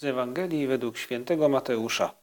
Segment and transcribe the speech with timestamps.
[0.00, 2.14] Z Ewangelii według świętego Mateusza.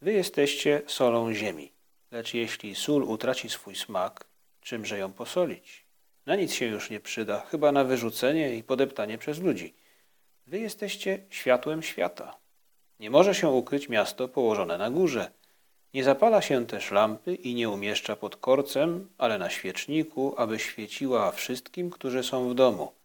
[0.00, 1.72] Wy jesteście solą ziemi,
[2.10, 4.24] lecz jeśli sól utraci swój smak,
[4.60, 5.86] czymże ją posolić?
[6.26, 9.74] Na nic się już nie przyda, chyba na wyrzucenie i podeptanie przez ludzi.
[10.46, 12.38] Wy jesteście światłem świata.
[12.98, 15.30] Nie może się ukryć miasto położone na górze.
[15.94, 21.32] Nie zapala się też lampy i nie umieszcza pod korcem, ale na świeczniku, aby świeciła
[21.32, 22.99] wszystkim, którzy są w domu.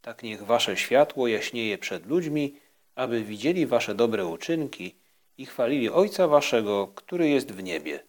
[0.00, 2.60] Tak niech wasze światło jaśnieje przed ludźmi,
[2.94, 4.98] aby widzieli wasze dobre uczynki
[5.36, 8.04] i chwalili Ojca waszego, który jest w niebie.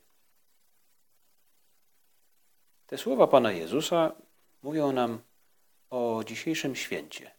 [2.85, 4.11] Te słowa Pana Jezusa
[4.63, 5.21] mówią nam
[5.89, 7.31] o dzisiejszym święcie.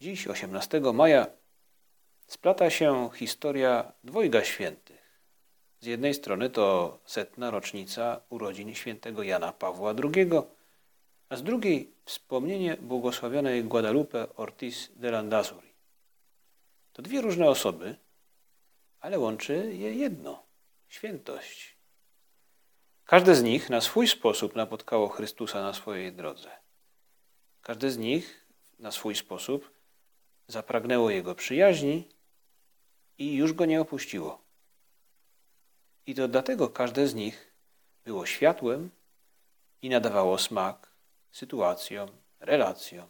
[0.00, 1.26] Dziś, 18 maja,
[2.26, 5.02] splata się historia dwojga świętych.
[5.80, 10.30] Z jednej strony to setna rocznica urodzin świętego Jana Pawła II,
[11.32, 15.74] a z drugiej wspomnienie błogosławionej Guadalupe Ortiz de Landazuri.
[16.92, 17.96] To dwie różne osoby,
[19.00, 20.46] ale łączy je jedno
[20.88, 21.78] świętość.
[23.04, 26.50] Każde z nich na swój sposób napotkało Chrystusa na swojej drodze.
[27.62, 28.46] Każde z nich
[28.78, 29.70] na swój sposób
[30.46, 32.08] zapragnęło Jego przyjaźni
[33.18, 34.44] i już Go nie opuściło.
[36.06, 37.52] I to dlatego każde z nich
[38.04, 38.90] było światłem
[39.82, 40.91] i nadawało smak
[41.32, 42.08] sytuacjom,
[42.40, 43.08] relacjom.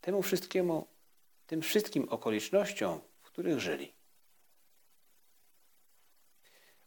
[0.00, 0.86] Temu wszystkiemu,
[1.46, 3.92] tym wszystkim okolicznościom, w których żyli.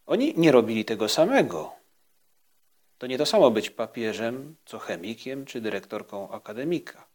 [0.06, 1.76] Oni nie robili tego samego.
[2.98, 7.08] To nie to samo być papieżem, co chemikiem czy dyrektorką akademika.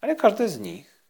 [0.00, 1.04] Ale każdy z nich,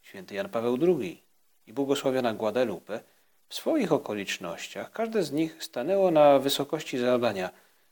[0.00, 1.24] święty Jan Paweł II
[1.66, 3.00] i błogosławiona Guadalupe,
[3.48, 7.50] w swoich okolicznościach, każde z nich stanęło na wysokości zadania,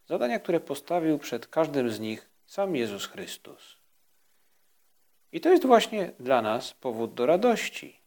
[0.08, 3.76] zadania, które postawił przed każdym z nich sam Jezus Chrystus.
[5.32, 8.00] I to jest właśnie dla nas powód do radości,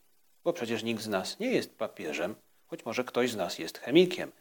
[0.44, 2.36] bo przecież nikt z nas nie jest papieżem,
[2.68, 4.32] choć może ktoś z nas jest chemikiem.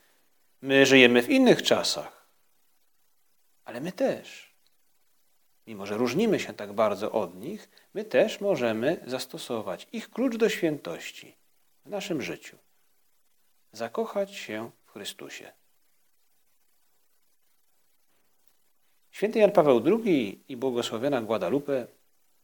[0.62, 2.28] My żyjemy w innych czasach,
[3.65, 4.54] ale my też.
[5.66, 10.49] Mimo, że różnimy się tak bardzo od nich, my też możemy zastosować ich klucz do
[10.49, 11.37] świętości
[11.84, 12.59] w naszym życiu.
[13.72, 15.53] Zakochać się w Chrystusie.
[19.19, 21.87] Święty Jan Paweł II i błogosławiona Guadalupe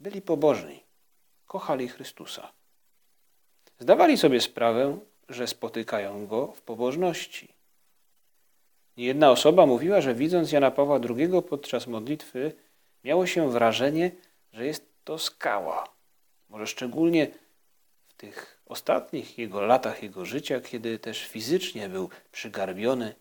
[0.01, 0.83] byli pobożni,
[1.47, 2.53] kochali Chrystusa.
[3.79, 4.99] Zdawali sobie sprawę,
[5.29, 7.49] że spotykają Go w pobożności.
[8.97, 12.53] Niejedna osoba mówiła, że widząc Jana Pawła II podczas modlitwy,
[13.05, 14.11] miało się wrażenie,
[14.53, 15.89] że jest to skała.
[16.49, 17.27] Może szczególnie
[18.09, 23.15] w tych ostatnich jego latach jego życia, kiedy też fizycznie był przygarbiony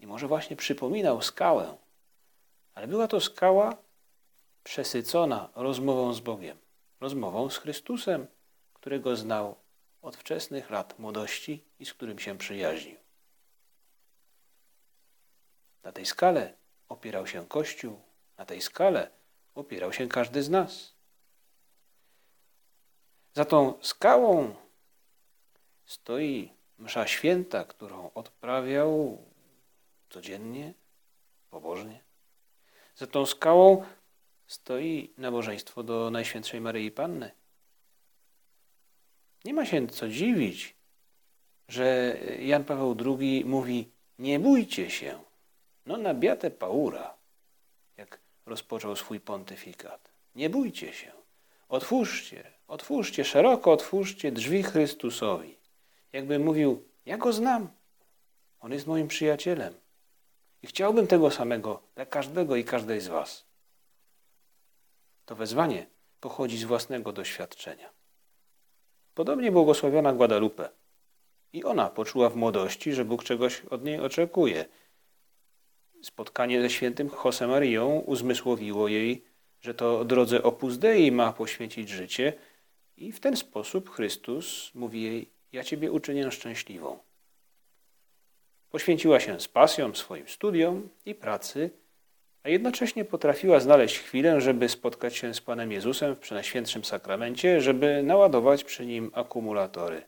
[0.00, 1.76] i może właśnie przypominał skałę.
[2.74, 3.76] Ale była to skała
[4.64, 6.58] przesycona rozmową z Bogiem,
[7.00, 8.26] rozmową z Chrystusem,
[8.74, 9.56] którego znał
[10.02, 12.96] od wczesnych lat młodości i z którym się przyjaźnił.
[15.82, 16.54] Na tej skale
[16.88, 18.00] opierał się Kościół,
[18.38, 19.10] na tej skale
[19.54, 20.94] opierał się każdy z nas.
[23.34, 24.54] Za tą skałą
[25.84, 29.18] stoi msza święta, którą odprawiał
[30.10, 30.74] codziennie,
[31.50, 32.11] pobożnie.
[32.94, 33.84] Za tą skałą
[34.46, 37.30] stoi nabożeństwo do Najświętszej Maryi Panny.
[39.44, 40.76] Nie ma się co dziwić,
[41.68, 45.22] że Jan Paweł II mówi: Nie bójcie się.
[45.86, 47.16] No, na biatę paura,
[47.96, 50.12] jak rozpoczął swój pontyfikat.
[50.34, 51.12] Nie bójcie się.
[51.68, 55.58] Otwórzcie, otwórzcie, szeroko otwórzcie drzwi Chrystusowi.
[56.12, 57.68] Jakby mówił: Ja go znam.
[58.60, 59.81] On jest moim przyjacielem.
[60.62, 63.46] I chciałbym tego samego dla każdego i każdej z Was.
[65.24, 65.86] To wezwanie
[66.20, 67.90] pochodzi z własnego doświadczenia.
[69.14, 70.68] Podobnie błogosławiona Guadalupe.
[71.52, 74.64] I ona poczuła w młodości, że Bóg czegoś od niej oczekuje.
[76.02, 79.24] Spotkanie ze świętym Josemaриą uzmysłowiło jej,
[79.60, 82.32] że to drodze Opus Dei ma poświęcić życie
[82.96, 86.98] i w ten sposób Chrystus mówi jej, ja Ciebie uczynię szczęśliwą.
[88.72, 91.70] Poświęciła się z pasją swoim studiom i pracy,
[92.42, 98.02] a jednocześnie potrafiła znaleźć chwilę, żeby spotkać się z Panem Jezusem w Przenajświętszym Sakramencie, żeby
[98.02, 100.02] naładować przy nim akumulatory.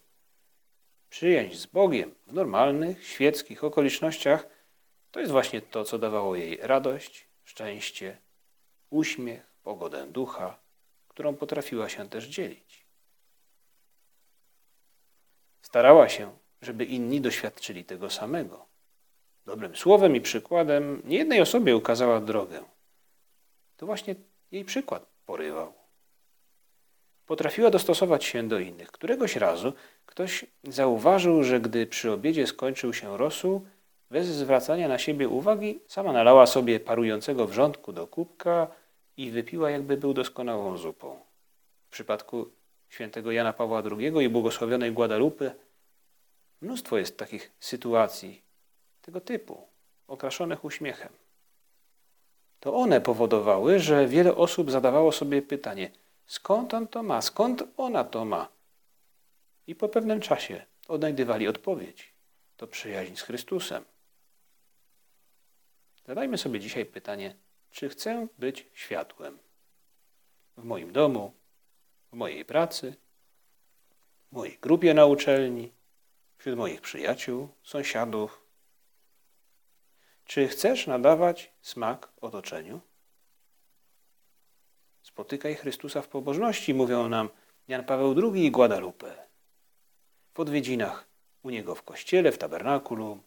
[1.10, 4.46] Przyjęć z Bogiem w normalnych, świeckich okolicznościach
[5.10, 8.16] to jest właśnie to, co dawało jej radość, szczęście,
[8.90, 10.58] uśmiech, pogodę ducha,
[11.08, 12.86] którą potrafiła się też dzielić.
[15.62, 18.66] Starała się, żeby inni doświadczyli tego samego.
[19.46, 22.64] Dobrym słowem i przykładem niejednej osobie ukazała drogę.
[23.76, 24.14] To właśnie
[24.50, 25.72] jej przykład porywał.
[27.26, 28.92] potrafiła dostosować się do innych.
[28.92, 29.72] Któregoś razu
[30.06, 33.66] ktoś zauważył, że gdy przy obiedzie skończył się rosół,
[34.10, 38.66] bez zwracania na siebie uwagi, sama nalała sobie parującego wrzątku do kubka
[39.16, 41.20] i wypiła, jakby był doskonałą zupą.
[41.88, 42.50] W przypadku
[42.88, 45.54] świętego Jana Pawła II i błogosławionej Guadalupe
[46.64, 48.42] mnóstwo jest takich sytuacji
[49.02, 49.68] tego typu,
[50.06, 51.12] okraszonych uśmiechem.
[52.60, 55.90] To one powodowały, że wiele osób zadawało sobie pytanie,
[56.26, 58.48] skąd on to ma, skąd ona to ma?
[59.66, 62.14] I po pewnym czasie odnajdywali odpowiedź.
[62.56, 63.84] To przyjaźń z Chrystusem.
[66.06, 67.34] Zadajmy sobie dzisiaj pytanie,
[67.70, 69.38] czy chcę być światłem
[70.56, 71.32] w moim domu,
[72.12, 72.94] w mojej pracy,
[74.32, 75.72] w mojej grupie na uczelni,
[76.44, 78.42] wśród moich przyjaciół, sąsiadów.
[80.24, 82.80] Czy chcesz nadawać smak otoczeniu?
[85.02, 87.28] Spotykaj Chrystusa w pobożności, mówią nam
[87.68, 89.26] Jan Paweł II i Guadalupe.
[90.34, 91.08] W odwiedzinach
[91.42, 93.22] u Niego w kościele, w tabernakulum,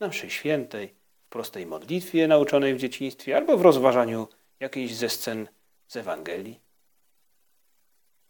[0.00, 0.94] na mszy świętej,
[1.26, 4.28] w prostej modlitwie nauczonej w dzieciństwie albo w rozważaniu
[4.60, 5.48] jakiejś ze scen
[5.86, 6.60] z Ewangelii.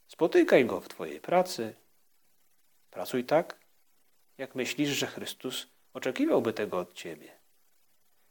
[0.07, 1.75] Spotykaj Go w Twojej pracy.
[2.91, 3.66] Pracuj tak,
[4.39, 7.33] jak myślisz, że Chrystus oczekiwałby tego od Ciebie.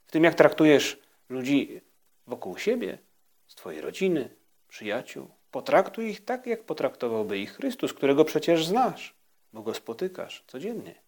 [0.06, 0.98] W tym, jak traktujesz
[1.28, 1.80] ludzi
[2.26, 2.98] wokół siebie,
[3.46, 4.36] z Twojej rodziny,
[4.68, 5.30] przyjaciół.
[5.50, 9.14] Potraktuj ich tak, jak potraktowałby ich Chrystus, którego przecież znasz,
[9.52, 11.02] bo Go spotykasz codziennie.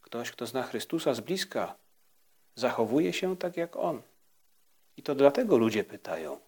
[0.00, 1.76] Ktoś, kto zna Chrystusa z bliska,
[2.54, 4.02] zachowuje się tak jak On.
[4.96, 6.40] I to dlatego ludzie pytają,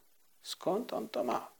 [0.42, 1.53] skąd On to ma?